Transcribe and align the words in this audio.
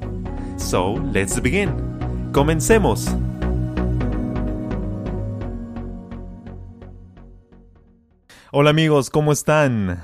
So, 0.59 0.93
let's 1.11 1.39
begin. 1.39 1.71
Comencemos. 2.31 3.07
Hola 8.51 8.69
amigos, 8.69 9.09
¿cómo 9.09 9.31
están? 9.31 10.03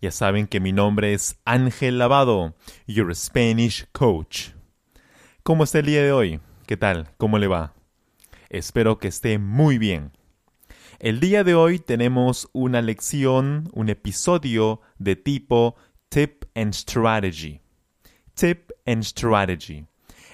Ya 0.00 0.10
saben 0.10 0.46
que 0.46 0.60
mi 0.60 0.72
nombre 0.72 1.12
es 1.12 1.36
Ángel 1.44 1.98
Lavado, 1.98 2.54
your 2.86 3.14
Spanish 3.14 3.84
coach. 3.92 4.54
¿Cómo 5.50 5.64
está 5.64 5.80
el 5.80 5.86
día 5.86 6.04
de 6.04 6.12
hoy? 6.12 6.38
¿Qué 6.64 6.76
tal? 6.76 7.08
¿Cómo 7.16 7.36
le 7.36 7.48
va? 7.48 7.74
Espero 8.50 9.00
que 9.00 9.08
esté 9.08 9.40
muy 9.40 9.78
bien. 9.78 10.12
El 11.00 11.18
día 11.18 11.42
de 11.42 11.56
hoy 11.56 11.80
tenemos 11.80 12.48
una 12.52 12.80
lección, 12.82 13.68
un 13.72 13.88
episodio 13.88 14.80
de 15.00 15.16
tipo 15.16 15.74
Tip 16.08 16.44
and 16.54 16.72
Strategy. 16.72 17.60
Tip 18.34 18.70
and 18.86 19.02
Strategy. 19.02 19.86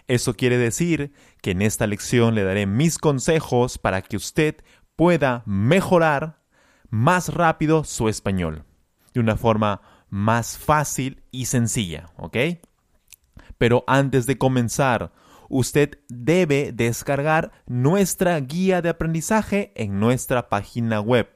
Eso 0.06 0.34
quiere 0.34 0.58
decir 0.58 1.14
que 1.40 1.52
en 1.52 1.62
esta 1.62 1.86
lección 1.86 2.34
le 2.34 2.44
daré 2.44 2.66
mis 2.66 2.98
consejos 2.98 3.78
para 3.78 4.02
que 4.02 4.18
usted 4.18 4.56
pueda 4.96 5.44
mejorar 5.46 6.42
más 6.90 7.32
rápido 7.32 7.84
su 7.84 8.10
español, 8.10 8.64
de 9.14 9.20
una 9.20 9.38
forma 9.38 9.80
más 10.10 10.58
fácil 10.58 11.22
y 11.30 11.46
sencilla, 11.46 12.10
¿ok? 12.18 12.36
Pero 13.58 13.84
antes 13.86 14.26
de 14.26 14.36
comenzar, 14.36 15.12
usted 15.48 15.98
debe 16.08 16.72
descargar 16.72 17.52
nuestra 17.66 18.38
guía 18.40 18.82
de 18.82 18.90
aprendizaje 18.90 19.72
en 19.74 19.98
nuestra 19.98 20.48
página 20.48 21.00
web. 21.00 21.28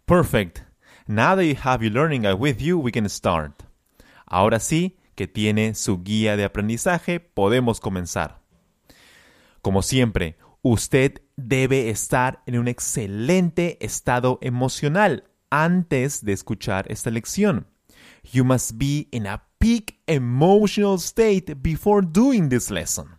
Perfect. 0.07 0.63
Now 1.07 1.35
that 1.35 1.45
you 1.45 1.55
have 1.57 1.83
your 1.83 1.93
learning 1.93 2.23
guide 2.23 2.39
with 2.39 2.63
you, 2.63 2.79
we 2.79 2.93
can 2.93 3.07
start. 3.09 3.65
Ahora 4.31 4.61
sí 4.61 5.00
que 5.21 5.29
tiene 5.29 5.75
su 5.75 6.03
guía 6.03 6.39
de 6.39 6.45
aprendizaje, 6.45 7.21
podemos 7.21 7.79
comenzar. 7.79 8.41
Como 9.61 9.83
siempre, 9.83 10.39
usted 10.63 11.21
debe 11.37 11.91
estar 11.91 12.43
en 12.47 12.59
un 12.59 12.69
excelente 12.69 13.77
estado 13.85 14.39
emocional 14.41 15.25
antes 15.51 16.25
de 16.25 16.33
escuchar 16.33 16.91
esta 16.91 17.11
lección. 17.11 17.67
You 18.33 18.47
must 18.47 18.79
be 18.79 19.09
in 19.11 19.27
a 19.27 19.45
peak 19.59 20.01
emotional 20.07 20.95
state 20.95 21.55
before 21.55 22.01
doing 22.01 22.49
this 22.49 22.71
lesson. 22.71 23.19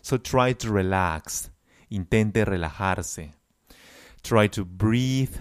So 0.00 0.16
try 0.16 0.54
to 0.54 0.72
relax. 0.72 1.50
Intente 1.90 2.46
relajarse. 2.46 3.34
Try 4.22 4.48
to 4.48 4.64
breathe 4.64 5.36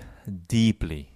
deeply. 0.49 1.12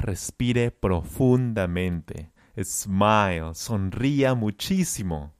Respire 0.00 0.70
profundamente. 0.70 2.32
Smile, 2.56 3.54
sonría 3.54 4.34
muchísimo. 4.34 5.34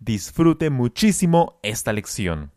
Disfrute 0.00 0.70
muchísimo 0.70 1.60
esta 1.62 1.92
lección. 1.92 2.50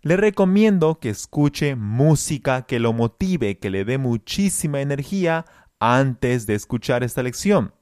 Le 0.00 0.16
recomiendo 0.16 0.98
que 1.00 1.10
escuche 1.10 1.76
música 1.76 2.62
que 2.62 2.78
lo 2.78 2.94
motive, 2.94 3.58
que 3.58 3.68
le 3.68 3.84
dé 3.84 3.98
muchísima 3.98 4.80
energía 4.80 5.44
antes 5.80 6.46
de 6.46 6.54
escuchar 6.54 7.02
esta 7.04 7.22
lección. 7.22 7.74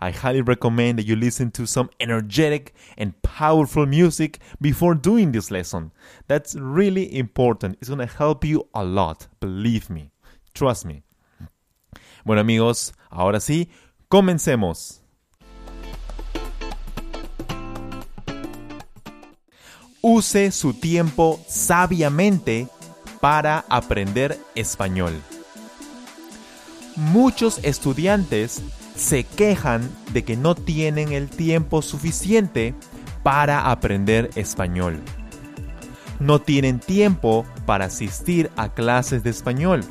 I 0.00 0.10
highly 0.10 0.40
recommend 0.40 0.98
that 0.98 1.06
you 1.06 1.16
listen 1.16 1.50
to 1.52 1.66
some 1.66 1.90
energetic 2.00 2.74
and 2.96 3.12
powerful 3.22 3.86
music 3.86 4.40
before 4.60 4.94
doing 4.94 5.32
this 5.32 5.50
lesson. 5.50 5.92
That's 6.26 6.54
really 6.54 7.18
important. 7.18 7.76
It's 7.80 7.90
going 7.90 8.06
to 8.06 8.14
help 8.14 8.46
you 8.46 8.66
a 8.74 8.82
lot. 8.82 9.28
Believe 9.40 9.90
me. 9.90 10.10
Trust 10.54 10.86
me. 10.86 11.03
Bueno 12.24 12.40
amigos, 12.40 12.94
ahora 13.10 13.38
sí, 13.38 13.68
comencemos. 14.08 15.02
Use 20.00 20.50
su 20.50 20.72
tiempo 20.72 21.38
sabiamente 21.46 22.68
para 23.20 23.66
aprender 23.68 24.38
español. 24.54 25.12
Muchos 26.96 27.58
estudiantes 27.62 28.62
se 28.96 29.24
quejan 29.24 29.90
de 30.14 30.24
que 30.24 30.36
no 30.36 30.54
tienen 30.54 31.12
el 31.12 31.28
tiempo 31.28 31.82
suficiente 31.82 32.74
para 33.22 33.70
aprender 33.70 34.30
español. 34.34 34.98
No 36.20 36.40
tienen 36.40 36.80
tiempo 36.80 37.44
para 37.66 37.86
asistir 37.86 38.50
a 38.56 38.72
clases 38.72 39.22
de 39.24 39.30
español. 39.30 39.84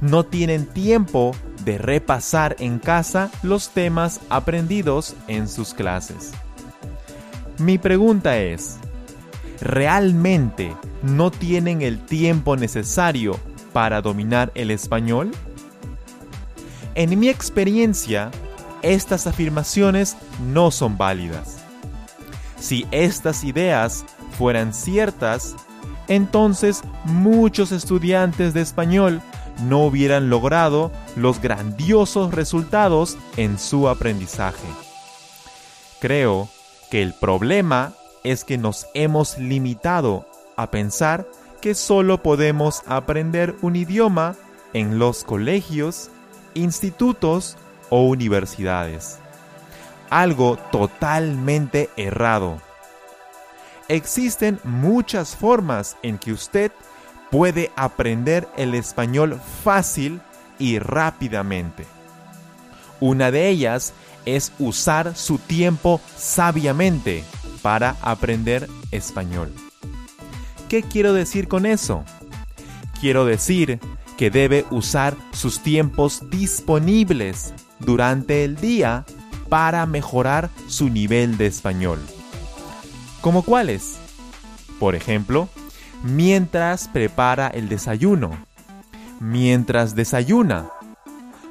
No 0.00 0.24
tienen 0.24 0.66
tiempo 0.66 1.32
de 1.64 1.78
repasar 1.78 2.56
en 2.58 2.78
casa 2.78 3.30
los 3.42 3.70
temas 3.70 4.20
aprendidos 4.30 5.14
en 5.28 5.48
sus 5.48 5.74
clases. 5.74 6.32
Mi 7.58 7.78
pregunta 7.78 8.38
es, 8.38 8.78
¿realmente 9.60 10.74
no 11.02 11.30
tienen 11.30 11.82
el 11.82 11.98
tiempo 11.98 12.56
necesario 12.56 13.38
para 13.72 14.00
dominar 14.00 14.50
el 14.54 14.70
español? 14.70 15.30
En 16.94 17.18
mi 17.18 17.28
experiencia, 17.28 18.30
estas 18.82 19.26
afirmaciones 19.26 20.16
no 20.52 20.70
son 20.70 20.96
válidas. 20.96 21.58
Si 22.58 22.86
estas 22.90 23.44
ideas 23.44 24.04
fueran 24.38 24.72
ciertas, 24.72 25.54
entonces 26.08 26.82
muchos 27.04 27.72
estudiantes 27.72 28.54
de 28.54 28.62
español 28.62 29.22
no 29.62 29.84
hubieran 29.84 30.30
logrado 30.30 30.90
los 31.16 31.40
grandiosos 31.40 32.32
resultados 32.32 33.16
en 33.36 33.58
su 33.58 33.88
aprendizaje. 33.88 34.66
Creo 36.00 36.48
que 36.90 37.02
el 37.02 37.14
problema 37.14 37.92
es 38.24 38.44
que 38.44 38.58
nos 38.58 38.86
hemos 38.94 39.38
limitado 39.38 40.26
a 40.56 40.70
pensar 40.70 41.26
que 41.60 41.74
solo 41.74 42.22
podemos 42.22 42.82
aprender 42.86 43.54
un 43.62 43.76
idioma 43.76 44.34
en 44.72 44.98
los 44.98 45.24
colegios 45.24 46.10
institutos 46.54 47.56
o 47.90 48.02
universidades. 48.04 49.18
Algo 50.08 50.56
totalmente 50.72 51.90
errado. 51.96 52.60
Existen 53.88 54.58
muchas 54.64 55.36
formas 55.36 55.96
en 56.02 56.18
que 56.18 56.32
usted 56.32 56.72
puede 57.30 57.70
aprender 57.76 58.48
el 58.56 58.74
español 58.74 59.40
fácil 59.62 60.20
y 60.58 60.78
rápidamente. 60.78 61.86
Una 63.00 63.30
de 63.30 63.48
ellas 63.48 63.92
es 64.26 64.52
usar 64.58 65.16
su 65.16 65.38
tiempo 65.38 66.00
sabiamente 66.16 67.24
para 67.62 67.96
aprender 68.02 68.68
español. 68.90 69.52
¿Qué 70.68 70.82
quiero 70.82 71.12
decir 71.12 71.48
con 71.48 71.66
eso? 71.66 72.04
Quiero 73.00 73.24
decir 73.24 73.80
que 74.18 74.30
debe 74.30 74.66
usar 74.70 75.16
sus 75.32 75.60
tiempos 75.60 76.28
disponibles 76.30 77.54
durante 77.78 78.44
el 78.44 78.56
día 78.56 79.06
para 79.48 79.86
mejorar 79.86 80.50
su 80.68 80.90
nivel 80.90 81.38
de 81.38 81.46
español. 81.46 81.98
¿Como 83.22 83.42
cuáles? 83.42 83.96
Por 84.78 84.94
ejemplo, 84.94 85.48
mientras 86.02 86.88
prepara 86.88 87.48
el 87.48 87.68
desayuno, 87.68 88.36
mientras 89.20 89.94
desayuna, 89.94 90.70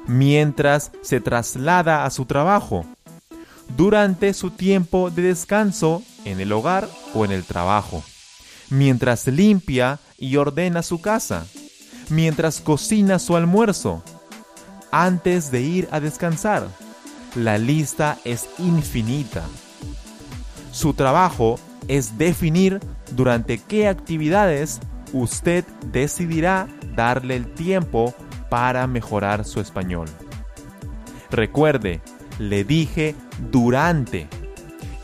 mientras 0.06 0.90
se 1.02 1.20
traslada 1.20 2.04
a 2.04 2.10
su 2.10 2.24
trabajo, 2.24 2.84
durante 3.76 4.34
su 4.34 4.50
tiempo 4.50 5.10
de 5.10 5.22
descanso 5.22 6.02
en 6.24 6.40
el 6.40 6.52
hogar 6.52 6.88
o 7.14 7.24
en 7.24 7.32
el 7.32 7.44
trabajo, 7.44 8.02
mientras 8.68 9.26
limpia 9.26 10.00
y 10.18 10.36
ordena 10.36 10.82
su 10.82 11.00
casa, 11.00 11.46
mientras 12.08 12.60
cocina 12.60 13.18
su 13.18 13.36
almuerzo, 13.36 14.02
antes 14.90 15.50
de 15.50 15.62
ir 15.62 15.88
a 15.92 16.00
descansar. 16.00 16.66
La 17.36 17.58
lista 17.58 18.18
es 18.24 18.48
infinita. 18.58 19.44
Su 20.72 20.94
trabajo 20.94 21.60
es 21.90 22.18
definir 22.18 22.78
durante 23.16 23.58
qué 23.58 23.88
actividades 23.88 24.78
usted 25.12 25.64
decidirá 25.90 26.68
darle 26.94 27.34
el 27.34 27.52
tiempo 27.52 28.14
para 28.48 28.86
mejorar 28.86 29.44
su 29.44 29.58
español. 29.58 30.06
Recuerde, 31.32 32.00
le 32.38 32.62
dije 32.62 33.16
durante, 33.50 34.28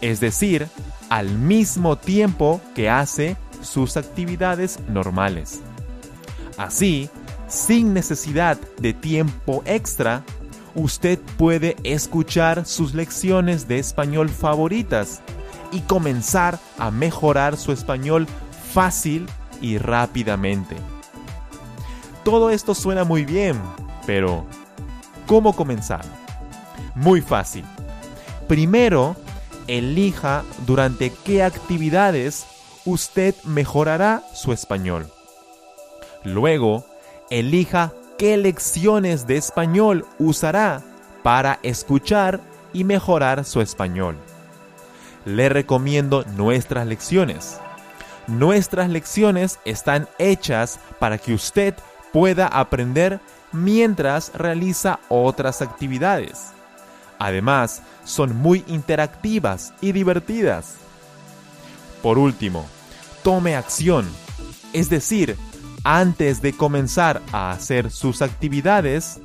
es 0.00 0.20
decir, 0.20 0.68
al 1.10 1.28
mismo 1.30 1.96
tiempo 1.96 2.60
que 2.76 2.88
hace 2.88 3.36
sus 3.62 3.96
actividades 3.96 4.78
normales. 4.88 5.62
Así, 6.56 7.10
sin 7.48 7.94
necesidad 7.94 8.58
de 8.78 8.92
tiempo 8.92 9.64
extra, 9.66 10.22
usted 10.76 11.18
puede 11.36 11.74
escuchar 11.82 12.64
sus 12.64 12.94
lecciones 12.94 13.66
de 13.66 13.80
español 13.80 14.28
favoritas 14.28 15.20
y 15.76 15.80
comenzar 15.80 16.58
a 16.78 16.90
mejorar 16.90 17.58
su 17.58 17.70
español 17.70 18.26
fácil 18.72 19.28
y 19.60 19.76
rápidamente. 19.76 20.74
Todo 22.24 22.48
esto 22.48 22.74
suena 22.74 23.04
muy 23.04 23.26
bien, 23.26 23.60
pero 24.06 24.46
¿cómo 25.26 25.54
comenzar? 25.54 26.02
Muy 26.94 27.20
fácil. 27.20 27.62
Primero, 28.48 29.16
elija 29.66 30.44
durante 30.66 31.10
qué 31.12 31.42
actividades 31.42 32.46
usted 32.86 33.34
mejorará 33.44 34.22
su 34.32 34.54
español. 34.54 35.12
Luego, 36.24 36.86
elija 37.28 37.92
qué 38.16 38.38
lecciones 38.38 39.26
de 39.26 39.36
español 39.36 40.06
usará 40.18 40.82
para 41.22 41.58
escuchar 41.62 42.40
y 42.72 42.84
mejorar 42.84 43.44
su 43.44 43.60
español. 43.60 44.16
Le 45.26 45.48
recomiendo 45.48 46.24
nuestras 46.36 46.86
lecciones. 46.86 47.58
Nuestras 48.28 48.88
lecciones 48.88 49.58
están 49.64 50.08
hechas 50.18 50.78
para 51.00 51.18
que 51.18 51.34
usted 51.34 51.74
pueda 52.12 52.46
aprender 52.46 53.18
mientras 53.50 54.32
realiza 54.34 55.00
otras 55.08 55.62
actividades. 55.62 56.52
Además, 57.18 57.82
son 58.04 58.36
muy 58.36 58.62
interactivas 58.68 59.74
y 59.80 59.90
divertidas. 59.90 60.76
Por 62.04 62.18
último, 62.18 62.64
tome 63.24 63.56
acción, 63.56 64.06
es 64.72 64.88
decir, 64.90 65.36
antes 65.82 66.40
de 66.40 66.52
comenzar 66.52 67.20
a 67.32 67.50
hacer 67.50 67.90
sus 67.90 68.22
actividades, 68.22 69.20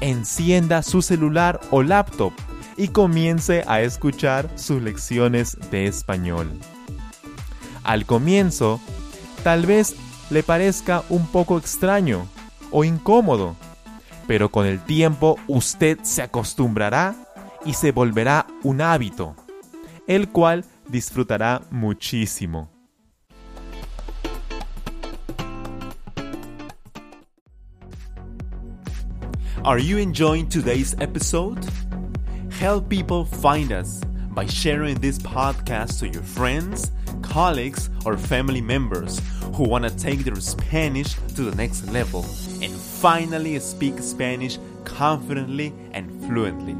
encienda 0.00 0.82
su 0.82 1.02
celular 1.02 1.60
o 1.70 1.82
laptop 1.82 2.32
y 2.76 2.88
comience 2.88 3.64
a 3.66 3.80
escuchar 3.80 4.48
sus 4.56 4.82
lecciones 4.82 5.56
de 5.70 5.86
español. 5.86 6.50
Al 7.84 8.04
comienzo, 8.04 8.80
tal 9.42 9.66
vez 9.66 9.96
le 10.30 10.42
parezca 10.42 11.04
un 11.08 11.26
poco 11.26 11.58
extraño 11.58 12.26
o 12.70 12.84
incómodo, 12.84 13.56
pero 14.26 14.50
con 14.50 14.66
el 14.66 14.80
tiempo 14.80 15.38
usted 15.46 15.98
se 16.02 16.22
acostumbrará 16.22 17.14
y 17.64 17.74
se 17.74 17.92
volverá 17.92 18.46
un 18.62 18.80
hábito, 18.80 19.36
el 20.06 20.28
cual 20.28 20.64
disfrutará 20.88 21.62
muchísimo. 21.70 22.70
Are 29.64 29.80
enjoying 29.98 30.48
today's 30.48 30.94
episode? 31.00 31.58
Help 32.58 32.88
people 32.88 33.24
find 33.24 33.72
us 33.72 34.00
by 34.30 34.46
sharing 34.46 34.96
this 35.00 35.18
podcast 35.18 36.00
to 36.00 36.08
your 36.08 36.22
friends 36.22 36.90
colleagues, 37.22 37.90
or 38.04 38.16
family 38.16 38.60
members 38.60 39.20
who 39.54 39.68
want 39.68 39.84
to 39.84 39.90
take 39.96 40.20
their 40.24 40.36
Spanish 40.36 41.14
to 41.34 41.42
the 41.42 41.54
next 41.54 41.86
level 41.88 42.24
and 42.62 42.72
finally 42.72 43.58
speak 43.58 43.98
Spanish 44.00 44.58
confidently 44.84 45.72
and 45.92 46.10
fluently. 46.24 46.76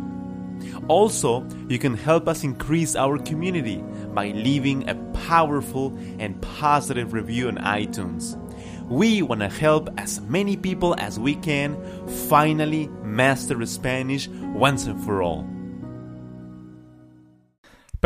Also, 0.89 1.47
you 1.69 1.79
can 1.79 1.95
help 1.95 2.29
us 2.29 2.45
increase 2.45 2.97
our 2.97 3.19
community 3.19 3.83
by 4.15 4.29
leaving 4.31 4.89
a 4.89 4.95
powerful 5.27 5.97
and 6.19 6.41
positive 6.41 7.13
review 7.13 7.49
on 7.49 7.57
iTunes. 7.57 8.37
We 8.89 9.23
want 9.23 9.41
to 9.41 9.49
help 9.49 9.89
as 9.99 10.21
many 10.21 10.57
people 10.57 10.95
as 10.99 11.19
we 11.19 11.35
can 11.35 11.77
finally 12.29 12.89
master 13.03 13.65
Spanish 13.67 14.29
once 14.29 14.87
and 14.87 15.03
for 15.05 15.23
all. 15.23 15.56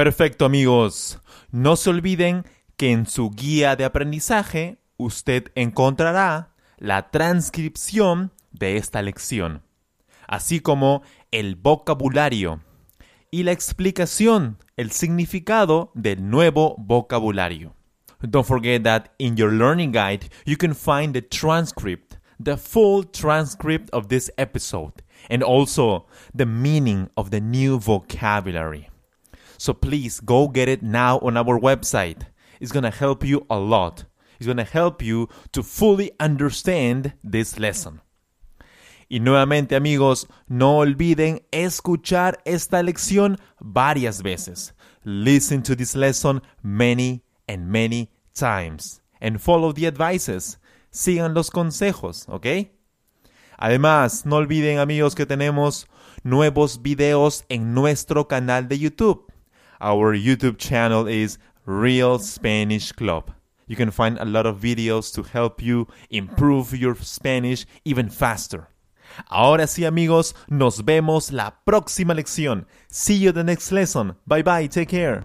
Perfecto 0.00 0.46
amigos. 0.46 1.20
No 1.50 1.76
se 1.76 1.90
olviden 1.90 2.46
que 2.78 2.90
en 2.90 3.04
su 3.04 3.28
guía 3.28 3.76
de 3.76 3.84
aprendizaje 3.84 4.78
usted 4.96 5.52
encontrará 5.54 6.54
la 6.78 7.10
transcripción 7.10 8.32
de 8.50 8.78
esta 8.78 9.02
lección, 9.02 9.62
así 10.26 10.60
como 10.60 11.02
el 11.32 11.54
vocabulario 11.54 12.62
y 13.30 13.42
la 13.42 13.52
explicación, 13.52 14.56
el 14.78 14.90
significado 14.90 15.92
del 15.94 16.30
nuevo 16.30 16.76
vocabulario. 16.78 17.74
Don't 18.22 18.46
forget 18.46 18.82
that 18.84 19.12
in 19.18 19.36
your 19.36 19.52
learning 19.52 19.92
guide 19.92 20.30
you 20.46 20.56
can 20.56 20.74
find 20.74 21.12
the 21.12 21.20
transcript, 21.20 22.14
the 22.42 22.56
full 22.56 23.04
transcript 23.04 23.90
of 23.92 24.08
this 24.08 24.32
episode, 24.38 25.02
and 25.28 25.42
also 25.42 26.06
the 26.34 26.46
meaning 26.46 27.10
of 27.16 27.28
the 27.28 27.42
new 27.42 27.78
vocabulary. 27.78 28.90
So 29.60 29.74
please 29.74 30.20
go 30.20 30.48
get 30.48 30.70
it 30.70 30.82
now 30.82 31.18
on 31.18 31.36
our 31.36 31.60
website. 31.60 32.22
It's 32.60 32.72
going 32.72 32.84
to 32.84 32.90
help 32.90 33.22
you 33.22 33.44
a 33.50 33.58
lot. 33.58 34.04
It's 34.38 34.46
going 34.46 34.56
to 34.56 34.64
help 34.64 35.02
you 35.02 35.28
to 35.52 35.62
fully 35.62 36.12
understand 36.18 37.12
this 37.22 37.58
lesson. 37.58 38.00
Y 39.10 39.18
nuevamente 39.20 39.76
amigos, 39.76 40.26
no 40.48 40.78
olviden 40.78 41.42
escuchar 41.52 42.38
esta 42.46 42.82
lección 42.82 43.38
varias 43.60 44.22
veces. 44.22 44.72
Listen 45.04 45.62
to 45.62 45.76
this 45.76 45.94
lesson 45.94 46.40
many 46.62 47.22
and 47.46 47.70
many 47.70 48.08
times. 48.32 49.02
And 49.20 49.42
follow 49.42 49.74
the 49.74 49.86
advices. 49.86 50.58
Sigan 50.90 51.34
los 51.34 51.50
consejos, 51.50 52.24
¿ok? 52.30 52.46
Además, 53.58 54.24
no 54.24 54.36
olviden 54.36 54.78
amigos 54.78 55.14
que 55.14 55.26
tenemos 55.26 55.86
nuevos 56.22 56.80
videos 56.80 57.44
en 57.50 57.74
nuestro 57.74 58.26
canal 58.26 58.66
de 58.66 58.78
YouTube. 58.78 59.29
Our 59.80 60.14
YouTube 60.14 60.58
channel 60.58 61.06
is 61.06 61.38
Real 61.64 62.18
Spanish 62.18 62.92
Club. 62.92 63.30
You 63.66 63.76
can 63.76 63.90
find 63.90 64.18
a 64.18 64.24
lot 64.24 64.46
of 64.46 64.60
videos 64.60 65.14
to 65.14 65.22
help 65.22 65.62
you 65.62 65.86
improve 66.10 66.76
your 66.76 66.96
Spanish 66.96 67.64
even 67.84 68.10
faster. 68.10 68.68
Ahora 69.30 69.66
sí 69.66 69.86
amigos, 69.86 70.34
nos 70.50 70.82
vemos 70.82 71.32
la 71.32 71.52
próxima 71.66 72.14
lección. 72.14 72.66
See 72.90 73.14
you 73.14 73.32
the 73.32 73.44
next 73.44 73.72
lesson. 73.72 74.16
Bye 74.26 74.42
bye, 74.42 74.66
take 74.66 74.88
care. 74.88 75.24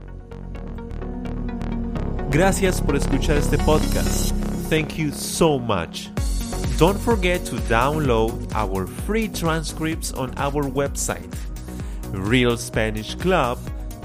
Gracias 2.30 2.82
por 2.82 2.96
escuchar 2.96 3.38
este 3.38 3.58
podcast. 3.66 4.34
Thank 4.70 4.98
you 4.98 5.12
so 5.12 5.60
much. 5.60 6.10
Don't 6.78 7.00
forget 7.00 7.46
to 7.46 7.56
download 7.68 8.52
our 8.54 8.88
free 8.88 9.28
transcripts 9.28 10.14
on 10.14 10.34
our 10.38 10.64
website, 10.64 11.34
realspanishclub.com 12.12 13.75